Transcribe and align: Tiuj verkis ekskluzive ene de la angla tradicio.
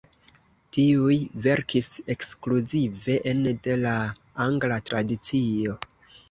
Tiuj 0.75 1.17
verkis 1.47 1.89
ekskluzive 2.13 3.19
ene 3.33 3.53
de 3.69 3.77
la 3.83 3.93
angla 4.47 4.81
tradicio. 4.89 5.79